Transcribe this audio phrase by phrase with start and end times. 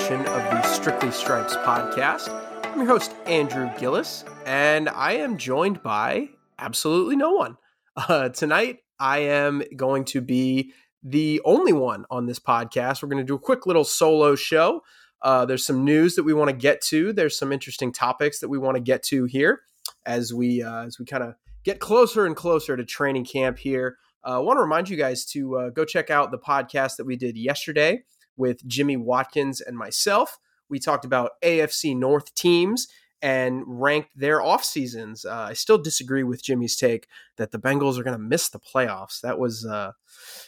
[0.00, 2.30] edition of the Strictly Stripes podcast.
[2.64, 7.58] I'm your host, Andrew Gillis, and I am joined by absolutely no one.
[7.96, 13.02] Uh, tonight, I am going to be the only one on this podcast.
[13.02, 14.80] We're going to do a quick little solo show.
[15.20, 17.12] Uh, there's some news that we want to get to.
[17.12, 19.60] There's some interesting topics that we want to get to here
[20.06, 23.98] as we uh, as we kind of get closer and closer to training camp here.
[24.26, 27.04] Uh, I want to remind you guys to uh, go check out the podcast that
[27.04, 28.02] we did yesterday
[28.40, 30.38] with Jimmy Watkins and myself.
[30.68, 32.88] We talked about AFC North teams
[33.22, 35.24] and ranked their off seasons.
[35.24, 38.58] Uh, I still disagree with Jimmy's take that the Bengals are going to miss the
[38.58, 39.20] playoffs.
[39.20, 39.92] That was uh,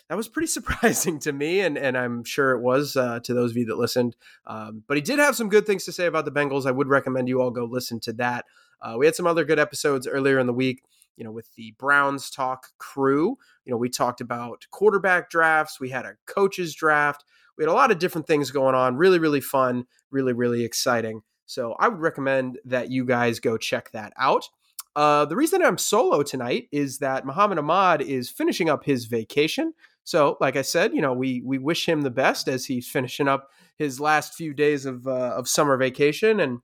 [0.09, 3.51] that was pretty surprising to me, and and I'm sure it was uh, to those
[3.51, 4.17] of you that listened.
[4.47, 6.67] Um, but he did have some good things to say about the Bengals.
[6.67, 8.47] I would recommend you all go listen to that.
[8.81, 10.83] Uh, we had some other good episodes earlier in the week.
[11.17, 15.79] You know, with the Browns talk crew, you know, we talked about quarterback drafts.
[15.79, 17.23] We had a coaches draft.
[17.57, 18.97] We had a lot of different things going on.
[18.97, 19.85] Really, really fun.
[20.11, 21.23] Really, really exciting.
[21.47, 24.49] So I would recommend that you guys go check that out.
[24.95, 29.73] Uh, the reason I'm solo tonight is that Muhammad Ahmad is finishing up his vacation.
[30.05, 33.29] So, like I said, you know, we we wish him the best as he's finishing
[33.29, 36.61] up his last few days of uh, of summer vacation, and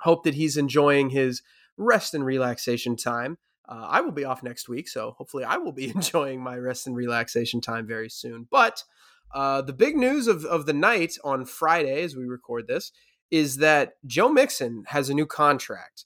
[0.00, 1.42] hope that he's enjoying his
[1.76, 3.38] rest and relaxation time.
[3.68, 6.86] Uh, I will be off next week, so hopefully I will be enjoying my rest
[6.86, 8.46] and relaxation time very soon.
[8.50, 8.84] But
[9.34, 12.92] uh, the big news of, of the night on Friday, as we record this,
[13.30, 16.04] is that Joe Mixon has a new contract.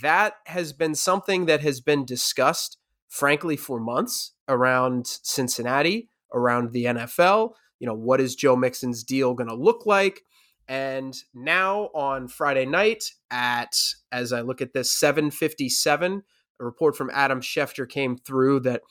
[0.00, 6.84] That has been something that has been discussed, frankly, for months around Cincinnati, around the
[6.84, 7.52] NFL.
[7.80, 10.22] You know, what is Joe Mixon's deal going to look like?
[10.68, 13.76] And now on Friday night at,
[14.12, 16.22] as I look at this, 757,
[16.60, 18.82] a report from Adam Schefter came through that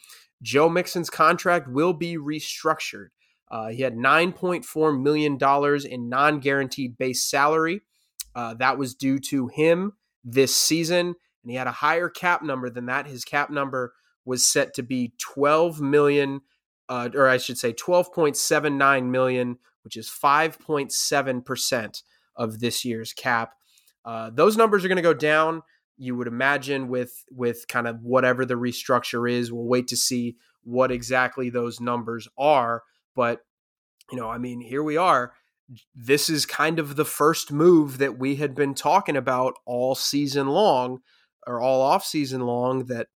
[0.41, 3.07] Joe Mixon's contract will be restructured.
[3.51, 5.37] Uh, he had $9.4 million
[5.85, 7.81] in non guaranteed base salary.
[8.33, 11.07] Uh, that was due to him this season.
[11.43, 13.07] And he had a higher cap number than that.
[13.07, 16.41] His cap number was set to be 12 million,
[16.87, 22.03] uh, or I should say 12.79 million, which is 5.7%
[22.37, 23.53] of this year's cap.
[24.05, 25.61] Uh, those numbers are going to go down.
[25.97, 29.51] You would imagine with with kind of whatever the restructure is.
[29.51, 32.83] We'll wait to see what exactly those numbers are.
[33.15, 33.41] But,
[34.11, 35.33] you know, I mean, here we are.
[35.95, 40.47] This is kind of the first move that we had been talking about all season
[40.47, 40.99] long
[41.47, 43.07] or all off season long that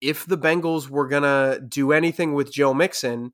[0.00, 3.32] if the Bengals were going to do anything with Joe Mixon,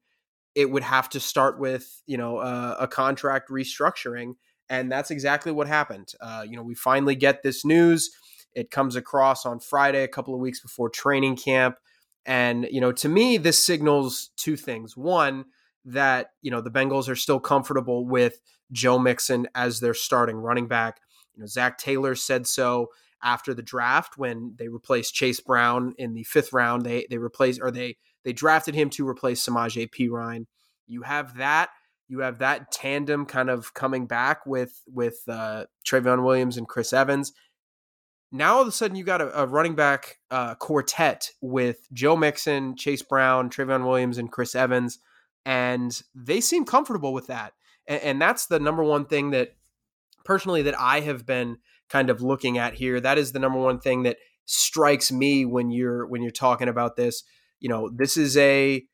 [0.57, 4.35] it would have to start with, you know, uh, a contract restructuring.
[4.69, 6.13] And that's exactly what happened.
[6.21, 8.11] Uh, you know, we finally get this news.
[8.53, 11.77] It comes across on Friday, a couple of weeks before training camp.
[12.25, 14.97] And, you know, to me, this signals two things.
[14.97, 15.45] One,
[15.87, 18.41] that you know the Bengals are still comfortable with
[18.73, 21.01] Joe Mixon as their starting running back.
[21.35, 22.91] You know, Zac Taylor said so
[23.23, 26.85] after the draft when they replaced Chase Brown in the fifth round.
[26.85, 30.47] They they replaced or they they drafted him to replace Samaje Perine.
[30.87, 31.71] You have that.
[32.09, 36.93] You have that tandem kind of coming back with with uh, Trayveon Williams and Chris
[36.93, 37.33] Evans.
[38.33, 42.17] Now all of a sudden you got a, a running back uh, quartet with Joe
[42.17, 44.99] Mixon, Chase Brown, Trayveon Williams, and Chris Evans
[45.47, 47.55] and they seem comfortable with that.
[47.87, 49.55] And, and, that's the number one thing that
[50.25, 51.59] personally that I have been
[51.89, 53.01] kind of looking at here.
[53.01, 56.97] That is the number one thing that strikes me when you're when you're talking about
[56.97, 57.23] this.
[57.61, 58.85] You know, this is a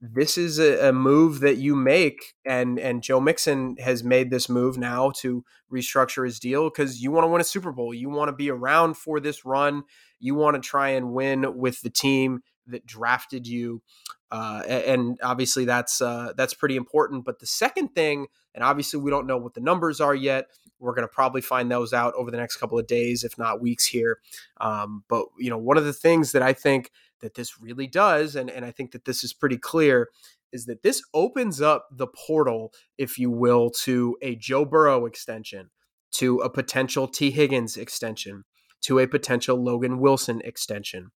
[0.00, 4.48] this is a, a move that you make, and and Joe Mixon has made this
[4.48, 7.94] move now to restructure his deal because you want to win a Super Bowl.
[7.94, 9.84] You want to be around for this run.
[10.18, 13.82] You want to try and win with the team that drafted you.
[14.30, 17.24] Uh, and obviously that's uh, that's pretty important.
[17.24, 20.46] But the second thing, and obviously we don't know what the numbers are yet.
[20.78, 23.60] We're going to probably find those out over the next couple of days, if not
[23.60, 24.20] weeks here.
[24.60, 28.36] Um, but you know, one of the things that I think that this really does,
[28.36, 30.08] and and I think that this is pretty clear,
[30.52, 35.70] is that this opens up the portal, if you will, to a Joe Burrow extension,
[36.12, 38.44] to a potential Tee Higgins extension,
[38.82, 41.10] to a potential Logan Wilson extension.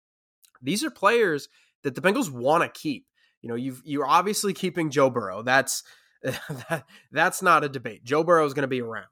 [0.60, 1.48] These are players
[1.82, 3.06] that the Bengals want to keep.
[3.40, 5.42] You know, you've you're obviously keeping Joe Burrow.
[5.42, 5.82] That's
[6.22, 8.04] that, that's not a debate.
[8.04, 9.06] Joe Burrow is going to be around.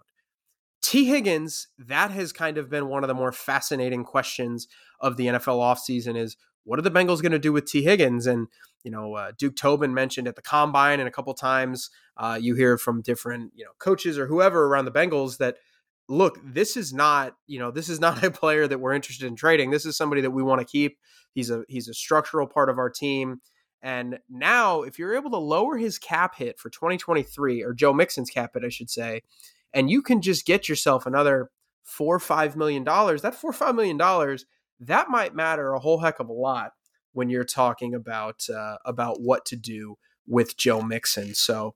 [0.83, 4.67] Tee Higgins, that has kind of been one of the more fascinating questions
[5.01, 8.27] of the NFL offseason is what are the Bengals going to do with Tee Higgins?
[8.27, 8.49] And,
[8.83, 12.55] you know, uh, Duke Tobin mentioned at the combine and a couple times uh, you
[12.55, 15.57] hear from different, you know, coaches or whoever around the Bengals that–
[16.11, 19.37] look, this is not, you know, this is not a player that we're interested in
[19.37, 19.71] trading.
[19.71, 20.99] This is somebody that we want to keep.
[21.33, 23.41] He's a he's a structural part of our team.
[23.83, 28.29] And now, if you're able to lower his cap hit for 2023, or Joe Mixon's
[28.29, 29.23] cap hit, I should say,
[29.73, 31.51] and you can just get yourself another
[31.83, 33.23] four or five million dollars.
[33.23, 34.45] That four or five million dollars
[34.81, 36.73] that might matter a whole heck of a lot
[37.13, 39.97] when you're talking about uh, about what to do
[40.27, 41.35] with Joe Mixon.
[41.35, 41.75] So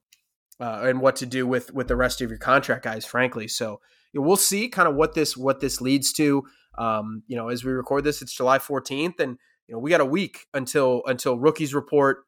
[0.59, 3.47] uh, and what to do with with the rest of your contract guys, frankly.
[3.47, 3.81] So
[4.23, 6.45] we'll see kind of what this what this leads to.
[6.77, 10.01] Um, you know, as we record this, it's July 14th, and you know we got
[10.01, 12.25] a week until until rookies report.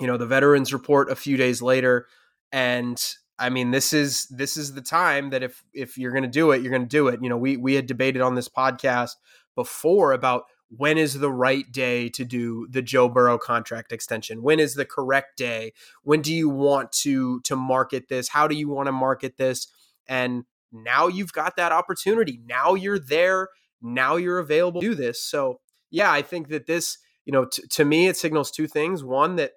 [0.00, 2.06] You know, the veterans report a few days later,
[2.50, 3.00] and
[3.38, 6.52] I mean, this is this is the time that if if you're going to do
[6.52, 7.20] it, you're going to do it.
[7.22, 9.12] You know, we we had debated on this podcast
[9.54, 10.44] before about
[10.76, 14.42] when is the right day to do the Joe Burrow contract extension?
[14.42, 15.72] When is the correct day?
[16.02, 18.28] When do you want to to market this?
[18.28, 19.68] How do you want to market this?
[20.06, 20.44] And
[20.74, 22.40] now you've got that opportunity.
[22.46, 23.48] Now you're there.
[23.80, 25.22] Now you're available to do this.
[25.22, 25.60] So,
[25.90, 29.04] yeah, I think that this, you know, t- to me it signals two things.
[29.04, 29.52] One that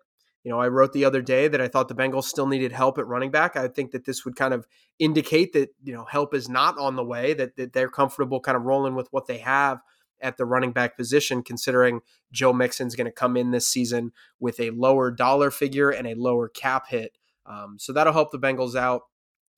[0.47, 2.97] you know, I wrote the other day that I thought the Bengals still needed help
[2.97, 3.57] at running back.
[3.57, 4.65] I think that this would kind of
[4.97, 8.55] indicate that, you know, help is not on the way, that, that they're comfortable kind
[8.55, 9.81] of rolling with what they have
[10.21, 11.99] at the running back position, considering
[12.31, 16.15] Joe Mixon's going to come in this season with a lower dollar figure and a
[16.15, 17.17] lower cap hit.
[17.45, 19.01] Um, so that'll help the Bengals out.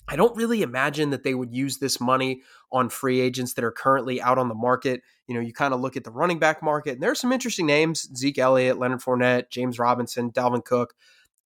[0.08, 2.42] I don't really imagine that they would use this money
[2.72, 5.02] on free agents that are currently out on the market.
[5.28, 7.32] You know, you kind of look at the running back market, and there are some
[7.32, 10.96] interesting names Zeke Elliott, Leonard Fournette, James Robinson, Dalvin Cook.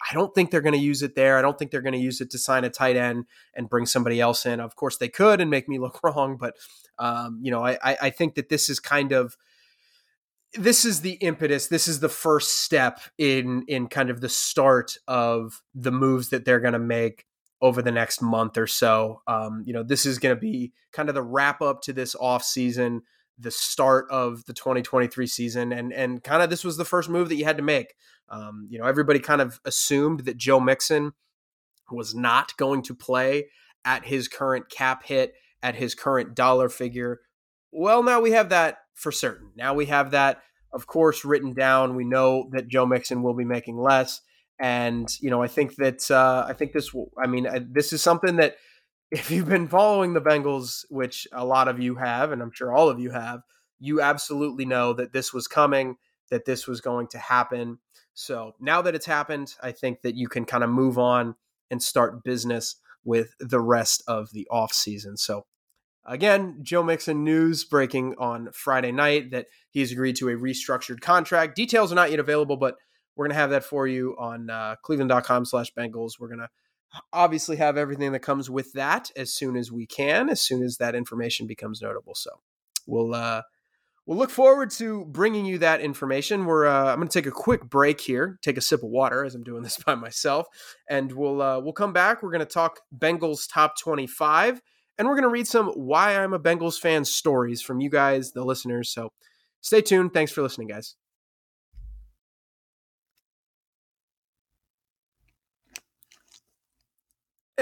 [0.10, 1.38] I don't think they're going to use it there.
[1.38, 3.86] I don't think they're going to use it to sign a tight end and bring
[3.86, 4.60] somebody else in.
[4.60, 6.56] Of course, they could and make me look wrong, but
[7.00, 9.36] um, you know, I, I think that this is kind of
[10.54, 11.68] this is the impetus.
[11.68, 16.46] This is the first step in in kind of the start of the moves that
[16.46, 17.26] they're going to make
[17.64, 19.22] over the next month or so.
[19.26, 22.14] Um, you know, this is going to be kind of the wrap up to this
[22.14, 23.04] off season,
[23.40, 27.30] the start of the 2023 season, and and kind of this was the first move
[27.30, 27.96] that you had to make.
[28.28, 31.14] Um, you know, everybody kind of assumed that Joe Mixon
[31.90, 33.46] was not going to play
[33.86, 37.22] at his current cap hit, at his current dollar figure.
[37.72, 39.52] Well, now we have that for certain.
[39.56, 40.42] Now we have that,
[40.74, 41.96] of course, written down.
[41.96, 44.20] We know that Joe Mixon will be making less.
[44.60, 46.92] And you know, I think that uh, I think this.
[47.22, 48.56] I mean, I, this is something that
[49.12, 52.74] if you've been following the Bengals, which a lot of you have, and I'm sure
[52.74, 53.42] all of you have,
[53.80, 55.98] you absolutely know that this was coming,
[56.32, 57.80] that this was going to happen.
[58.14, 61.36] So now that it's happened, I think that you can kind of move on
[61.70, 65.18] and start business with the rest of the off season.
[65.18, 65.46] So
[66.06, 71.56] again, Joe Mixon news breaking on Friday night that he's agreed to a restructured contract.
[71.56, 72.76] Details are not yet available, but
[73.16, 76.14] we're going to have that for you on uh, cleveland.com slash Bengals.
[76.20, 76.50] We're going to
[77.12, 80.78] obviously have everything that comes with that as soon as we can, as soon as
[80.78, 82.16] that information becomes notable.
[82.16, 82.30] So
[82.86, 83.42] we'll, uh,
[84.06, 86.46] we'll look forward to bringing you that information.
[86.46, 89.26] We're, uh, I'm going to take a quick break here, take a sip of water
[89.26, 90.48] as I'm doing this by myself,
[90.90, 92.22] and we'll, uh, we'll come back.
[92.22, 94.62] We're going to talk Bengals top 25
[94.98, 98.32] and we're going to read some why I'm a Bengals fan stories from you guys,
[98.32, 98.90] the listeners.
[98.90, 99.12] So
[99.62, 100.14] stay tuned.
[100.14, 100.96] Thanks for listening, guys.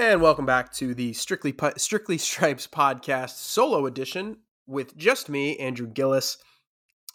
[0.04, 5.86] And welcome back to the Strictly Strictly Stripes podcast solo edition with just me, Andrew
[5.86, 6.38] Gillis.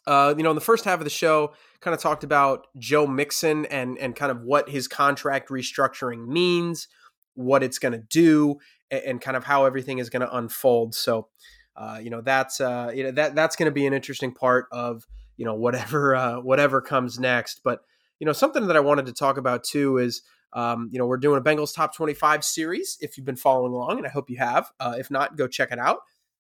[0.08, 1.52] Uh, you know, in the first half of the show,
[1.82, 6.88] kind of talked about Joe Mixon and and kind of what his contract restructuring means,
[7.34, 8.56] what it's going to do,
[8.90, 10.96] and, and, kind of how everything is going to unfold.
[10.96, 11.28] So,
[11.76, 14.68] uh, you know, that's uh, you know that that's going to be an interesting part
[14.72, 17.64] of you know whatever uh, whatever comes next.
[17.66, 17.82] But
[18.22, 20.22] you know, something that I wanted to talk about too is
[20.54, 23.98] um, you know, we're doing a Bengals top 25 series if you've been following along,
[23.98, 24.72] and I hope you have.
[24.80, 26.00] Uh, if not, go check it out.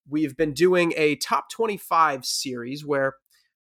[0.09, 3.15] We've been doing a top 25 series where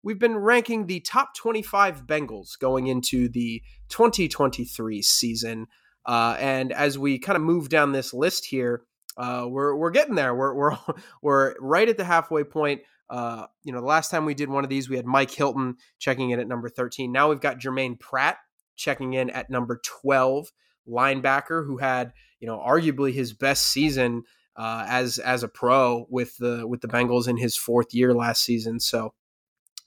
[0.03, 5.67] we've been ranking the top 25 Bengals going into the 2023 season.
[6.05, 8.83] Uh, and as we kind of move down this list here,
[9.17, 10.35] uh, we're we're getting there.
[10.35, 10.77] We're we're
[11.21, 12.81] we're right at the halfway point.
[13.09, 15.77] Uh, you know, the last time we did one of these, we had Mike Hilton
[15.99, 17.11] checking in at number 13.
[17.11, 18.37] Now we've got Germaine Pratt
[18.75, 20.51] checking in at number 12,
[20.87, 24.23] linebacker who had, you know, arguably his best season
[24.55, 28.43] uh, as as a pro with the with the Bengals in his fourth year last
[28.43, 28.79] season.
[28.79, 29.13] So,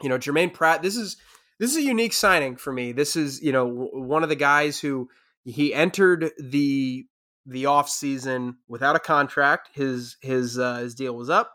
[0.02, 1.16] you know, Germaine Pratt, this is
[1.58, 2.92] this is a unique signing for me.
[2.92, 5.08] This is, you know, one of the guys who
[5.44, 7.06] he entered the
[7.46, 9.70] the off season without a contract.
[9.72, 11.52] His his uh, his deal was up,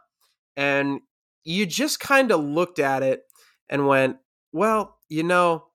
[0.58, 1.02] and
[1.44, 3.24] you just kind of looked at it
[3.70, 4.18] and went,
[4.52, 5.66] well, you know,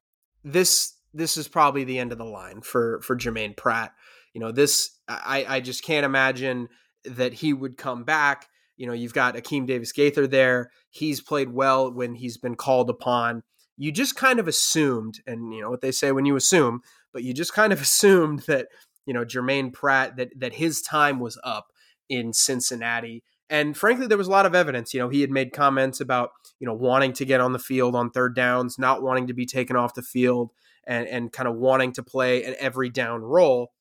[0.45, 3.93] this this is probably the end of the line for for Germaine Pratt.
[4.33, 6.69] You know, this I I just can't imagine
[7.05, 8.47] that he would come back.
[8.77, 10.71] You know, you've got Akeem Davis Gaither there.
[10.91, 13.43] He's played well when he's been called upon.
[13.77, 16.81] You just kind of assumed, and you know what they say when you assume,
[17.13, 18.69] but you just kind of assumed that
[19.07, 21.67] you know Germaine Pratt that that his time was up.
[22.09, 23.23] in Cincinnati.
[23.51, 24.93] And frankly, there was a lot of evidence.
[24.93, 27.95] You know, he had made comments about, you know, wanting to get on the field
[27.95, 30.51] on third downs, not wanting to be taken off the field,
[30.89, 33.73] and, and kind of wanting to play an every down role.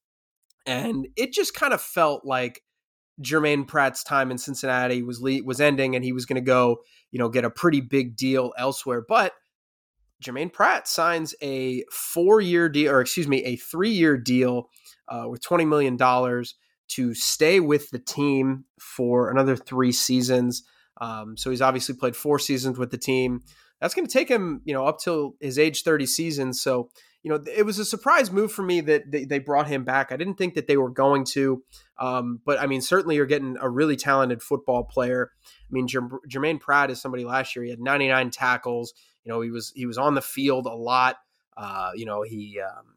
[0.67, 2.61] And it just kind of felt like
[3.21, 6.81] Germaine Pratt's time in Cincinnati was le- was ending, and he was going to go,
[7.09, 9.03] you know, get a pretty big deal elsewhere.
[9.07, 9.33] But
[10.21, 14.69] Germaine Pratt signs a four year deal, or excuse me, a three year deal
[15.07, 16.55] uh, with twenty million dollars
[16.89, 20.63] to stay with the team for another three seasons.
[20.99, 23.41] Um, so he's obviously played four seasons with the team.
[23.79, 26.53] That's going to take him, you know, up till his age 30 season.
[26.53, 26.89] So,
[27.23, 30.11] you know, it was a surprise move for me that they, brought him back.
[30.11, 31.63] I didn't think that they were going to,
[31.99, 35.31] um, but I mean, certainly you're getting a really talented football player.
[35.45, 37.65] I mean, Germaine Pratt is somebody last year.
[37.65, 38.93] He had 99 tackles.
[39.23, 41.17] You know, he was he was on the field a lot.
[41.57, 42.95] Uh, you know, he um,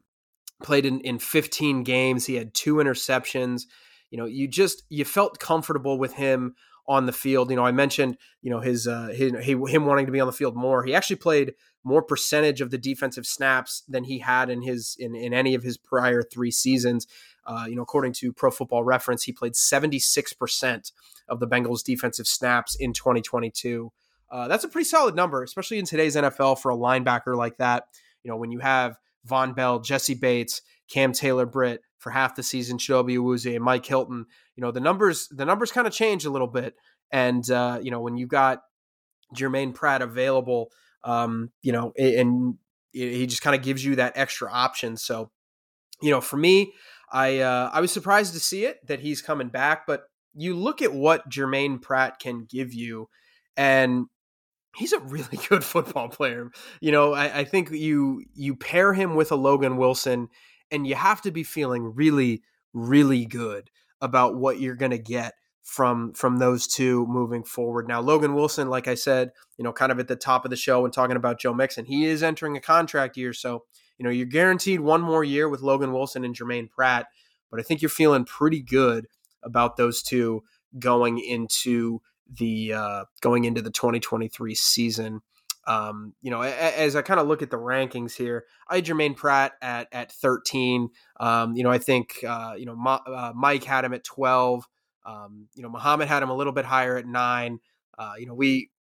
[0.63, 2.25] played in, in 15 games.
[2.25, 3.63] He had two interceptions.
[4.11, 6.55] You know, you just you felt comfortable with him
[6.91, 7.49] on the field.
[7.49, 10.33] You know, I mentioned you know his, uh, his him wanting to be on the
[10.33, 10.83] field more.
[10.83, 11.53] He actually played
[11.85, 15.63] more percentage of the defensive snaps than he had in his in, in any of
[15.63, 17.07] his prior three seasons.
[17.45, 20.91] Uh, you know, according to Pro Football Reference, he played 76%
[21.27, 23.91] of the Bengals' defensive snaps in 2022.
[24.29, 27.85] Uh, that's a pretty solid number, especially in today's NFL for a linebacker like that.
[28.23, 32.43] You know, when you have Vonn Bell, Jessie Bates, Cam Taylor Britt for half the
[32.43, 34.25] season, Chidobe Awuzie and Mike Hilton.
[34.55, 36.75] You know, the numbers the numbers kind of change a little bit.
[37.11, 38.61] And uh, you know, when you got
[39.35, 40.71] Germaine Pratt available,
[41.03, 42.55] um, you know, and
[42.91, 44.97] he just kind of gives you that extra option.
[44.97, 45.31] So,
[46.01, 46.73] you know, for me,
[47.11, 50.81] I uh, I was surprised to see it that he's coming back, but you look
[50.81, 53.09] at what Germaine Pratt can give you,
[53.57, 54.05] and
[54.75, 56.51] he's a really good football player.
[56.79, 60.29] You know, I, I, think you you pair him with a Logan Wilson,
[60.69, 62.41] and you have to be feeling really,
[62.73, 63.69] really good
[64.01, 67.87] about what you're going to get from from those two moving forward.
[67.87, 70.57] Now, Logan Wilson, like I said, you know, kind of at the top of the
[70.57, 73.63] show and talking about Joe Mixon, he is entering a contract year, so
[73.97, 77.07] you know you're guaranteed one more year with Logan Wilson and Germaine Pratt.
[77.49, 79.07] But I think you're feeling pretty good
[79.43, 80.43] about those two
[80.79, 82.01] going into
[82.31, 85.21] the uh, going into the 2023 season.
[85.67, 89.13] Um, you know, as I kind of look at the rankings here, I had Germaine
[89.13, 90.89] Pratt at at 13.
[91.19, 94.67] Um, you know, I think uh, you know Ma- uh, Mike had him at 12.
[95.05, 97.59] Um, you know, Muhammad had him a little bit higher at nine.
[97.97, 98.71] Uh, you know, we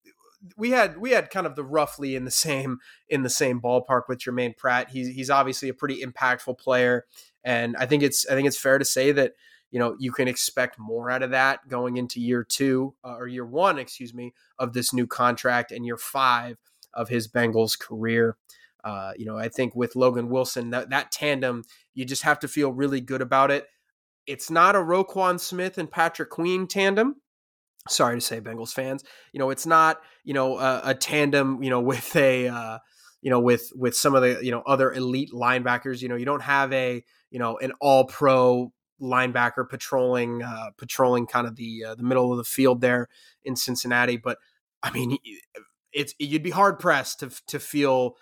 [0.57, 2.79] we had we had kind of the roughly in the same
[3.09, 4.91] in the same ballpark with Germaine Pratt.
[4.91, 7.07] He's he's obviously a pretty impactful player,
[7.45, 9.33] and I think it's I think it's fair to say that
[9.71, 13.27] you know you can expect more out of that going into year two uh, or
[13.27, 16.57] year one excuse me of this new contract and year five
[16.95, 18.37] of his bengals career.
[18.83, 21.63] Uh, you know i think with logan wilson that, that tandem
[21.95, 23.67] you just have to feel really good about it.
[24.27, 27.17] It's not a roquan smith and patrick queen tandem.
[27.89, 29.05] Sorry to say bengals fans.
[29.33, 32.79] You know it's not you know a, a tandem you know with a uh,
[33.21, 36.01] you know with with some of the you know other elite linebackers.
[36.01, 41.27] You know you don't have a you know an all pro linebacker patrolling uh, patrolling
[41.27, 43.09] kind of the uh, the middle of the field there
[43.45, 44.17] in Cincinnati.
[44.17, 44.39] But
[44.83, 45.19] I mean,
[45.93, 48.17] it's you'd be hard pressed to to feel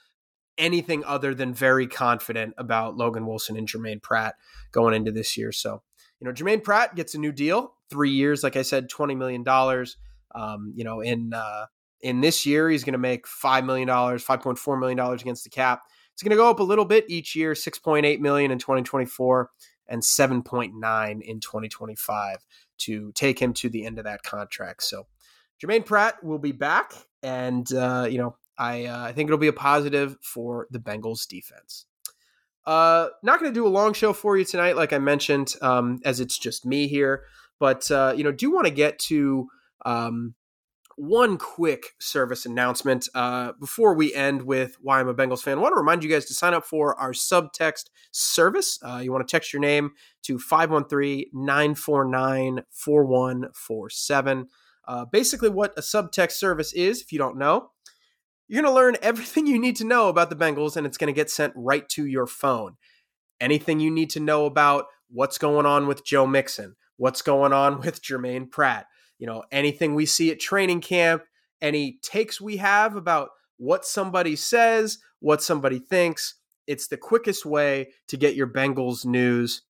[0.57, 4.35] anything other than very confident about Logan Wilson and Germaine Pratt
[4.73, 5.53] going into this year.
[5.53, 5.83] So
[6.21, 9.43] you know, Germaine Pratt gets a new deal, three years, like I said, twenty million
[9.43, 9.97] dollars.
[10.35, 11.67] Um, you know, in uh,
[12.01, 15.23] in this year, he's going to make five million dollars, five point four million dollars
[15.23, 15.83] against the cap.
[16.13, 18.59] It's going to go up a little bit each year, six point eight million in
[18.59, 19.51] twenty twenty four,
[19.89, 22.37] and 7.9 in 2025
[22.79, 24.83] to take him to the end of that contract.
[24.83, 25.07] So
[25.61, 26.93] Germaine Pratt will be back,
[27.23, 31.27] and uh, you know I uh, I think it'll be a positive for the Bengals
[31.27, 31.87] defense.
[32.67, 36.01] Uh, not going to do a long show for you tonight, like I mentioned, um,
[36.05, 37.25] as it's just me here.
[37.59, 39.49] But uh, you know, do want to get to
[39.85, 40.35] um,
[40.99, 45.59] one quick service announcement uh, before we end with why I'm a Bengals fan.
[45.59, 48.81] I want to remind you guys to sign up for our subtext service.
[48.83, 49.93] Uh, you want to text your name
[50.25, 54.49] to 513 949 4147.
[54.89, 57.71] Uh, basically, what a subtext service is, if you don't know,
[58.49, 61.13] you're going to learn everything you need to know about the Bengals, and it's going
[61.13, 62.77] to get sent right to your phone.
[63.41, 67.81] Anything you need to know about what's going on with Joe Mixon, what's going on
[67.81, 68.87] with Germaine Pratt
[69.19, 71.25] you know, anything we see at training camp,
[71.61, 76.35] any takes we have about what somebody says, what somebody thinks.
[76.67, 79.63] It's the quickest way to get your Bengals news.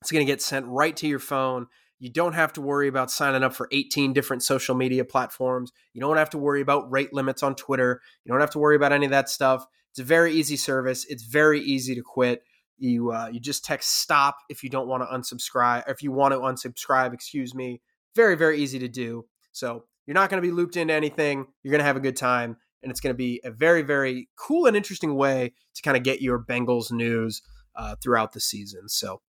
[0.00, 1.66] It's going to get sent right to your phone.
[1.98, 5.72] You don't have to worry about signing up for 18 different social media platforms.
[5.94, 8.02] You don't have to worry about rate limits on Twitter.
[8.24, 9.66] You don't have to worry about any of that stuff.
[9.90, 11.06] It's a very easy service.
[11.08, 12.42] It's very easy to quit.
[12.76, 15.84] You uh, you just text stop if you don't want to unsubscribe.
[15.88, 17.80] If you want to unsubscribe, excuse me,
[18.14, 19.26] Very, very easy to do.
[19.52, 21.46] So you're not going to be looped into anything.
[21.62, 22.56] You're going to have a good time.
[22.82, 26.02] And it's going to be a very, very cool and interesting way to kind of
[26.02, 27.42] get your Bengals news
[27.76, 28.88] uh, throughout the season.
[28.88, 29.22] So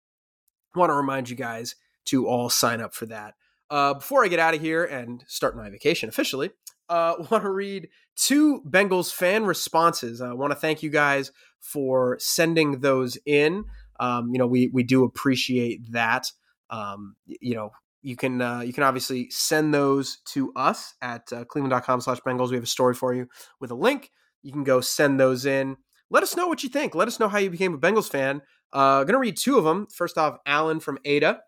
[0.74, 1.74] I want to remind you guys
[2.06, 3.34] to all sign up for that.
[3.70, 6.50] Uh, before I get out of here and start my vacation officially,
[6.88, 10.20] uh, want to read two Bengals fan responses.
[10.20, 13.64] I want to thank you guys for sending those in.
[14.00, 16.32] Um, you know, we we do appreciate that.
[16.70, 17.70] Um, you know,
[18.02, 22.50] you can uh, you can obviously send those to us at uh, cleveland.com slash bengals.
[22.50, 23.28] We have a story for you
[23.60, 24.10] with a link.
[24.42, 25.76] You can go send those in.
[26.10, 26.94] Let us know what you think.
[26.94, 28.42] Let us know how you became a bengals fan.
[28.72, 31.40] Uh, gonna read two of them first off alan from ada.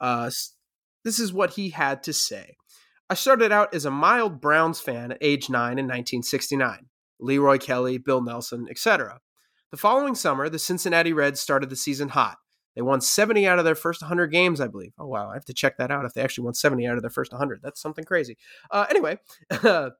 [0.00, 0.30] Uh,
[1.04, 2.56] this is what he had to say.
[3.10, 6.86] I started out as a mild browns fan at age 9 in 1969
[7.22, 9.20] leroy kelly bill nelsen etc
[9.70, 12.38] the following summer the cincinnati reds started the season hot
[12.74, 14.92] they won 70 out of their first 100 games, I believe.
[14.98, 15.30] Oh, wow.
[15.30, 17.32] I have to check that out if they actually won 70 out of their first
[17.32, 17.60] 100.
[17.62, 18.36] That's something crazy.
[18.70, 19.18] Uh, anyway,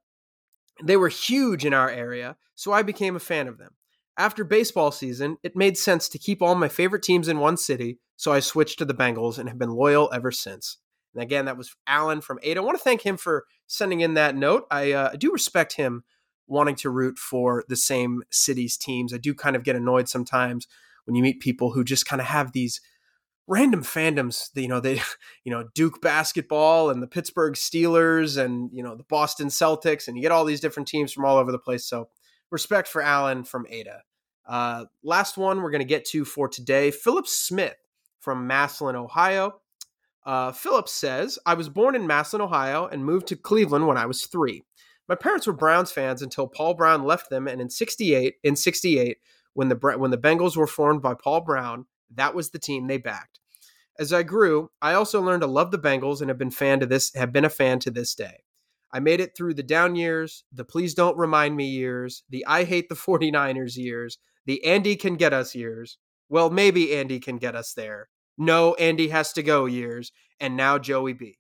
[0.83, 3.75] they were huge in our area, so I became a fan of them.
[4.17, 7.99] After baseball season, it made sense to keep all my favorite teams in one city,
[8.17, 10.79] so I switched to the Bengals and have been loyal ever since.
[11.15, 12.61] And again, that was Alan from Ada.
[12.61, 14.67] I want to thank him for sending in that note.
[14.71, 16.05] I, uh, I do respect him
[16.47, 19.15] wanting to root for the same city's teams.
[19.15, 20.67] I do kind of get annoyed sometimes
[21.05, 22.81] when you meet people who just kind of have these
[23.51, 25.03] random fandoms you know they
[25.45, 30.17] you know duke basketball and the pittsburgh steelers and you know the boston celtics and
[30.17, 32.09] you get all these different teams from all over the place so
[32.51, 34.03] respect for alan from ada.
[34.49, 37.77] Uh, last one we're going to get to for today philip smith
[38.21, 39.55] from massillon ohio.
[40.25, 44.07] Uh, philip says i was born in massillon ohio and moved to cleveland when i
[44.07, 44.63] was three.
[45.09, 49.19] My parents were browns fans until paul brown left them and in 68 in 68
[49.61, 52.97] when the when the Bengals were formed by Paul Brown, that was the team they
[52.97, 53.41] backed.
[53.99, 56.87] As I grew, I also learned to love the Bengals and have been fan to
[56.87, 58.45] this have been a fan to this day.
[58.91, 62.65] I made it through the down years, the please don't remind me years, the I
[62.65, 65.99] hate the 49ers years, the Andy can get us years.
[66.31, 68.09] Well, maybe Andy can get us there.
[68.39, 71.40] No, Andy has to go years, and now Joey B.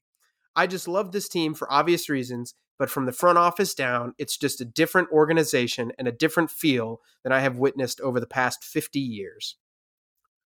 [0.56, 4.38] I just love this team for obvious reasons but from the front office down, it's
[4.38, 8.64] just a different organization and a different feel than I have witnessed over the past
[8.64, 9.56] 50 years.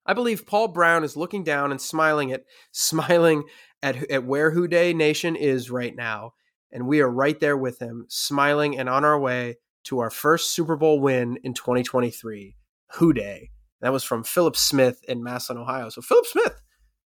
[0.05, 3.43] I believe Paul Brown is looking down and smiling at smiling
[3.83, 6.31] at, at where Who Dey Nation is right now,
[6.71, 10.53] and we are right there with him, smiling and on our way to our first
[10.53, 12.55] Super Bowl win in 2023.
[12.93, 13.49] Who Dey.
[13.81, 15.89] That was from Philip Smith in Massillon, Ohio.
[15.89, 16.60] So Philip Smith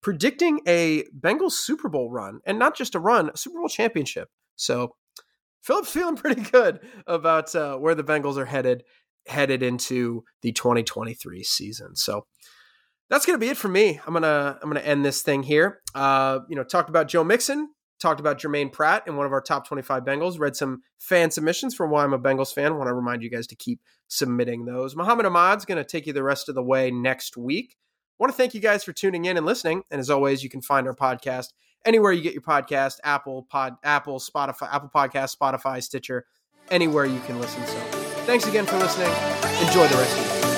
[0.04, 4.28] predicting a Bengals Super Bowl run, and not just a run, a Super Bowl championship.
[4.54, 4.94] So
[5.62, 8.84] Philip's feeling pretty good about uh, where the Bengals are headed
[9.26, 11.96] headed into the 2023 season.
[11.96, 12.26] So
[13.08, 13.98] that's gonna be it for me.
[14.06, 15.80] I'm gonna I'm gonna end this thing here.
[15.94, 19.40] Uh, you know, talked about Joe Mixon, talked about Germaine Pratt in one of our
[19.40, 20.38] top 25 Bengals.
[20.38, 22.76] Read some fan submissions for why I'm a Bengals fan.
[22.76, 24.94] Want to remind you guys to keep submitting those.
[24.94, 27.76] Muhammad Ahmad's gonna take you the rest of the way next week.
[28.14, 29.82] I want to thank you guys for tuning in and listening.
[29.90, 31.48] And as always, you can find our podcast
[31.84, 36.24] anywhere you get your podcast, Apple Pod, Apple, Spotify, Apple Podcast, Spotify, Stitcher,
[36.70, 37.66] anywhere you can listen.
[37.66, 37.78] So,
[38.24, 39.10] thanks again for listening.
[39.66, 40.53] Enjoy the rest of your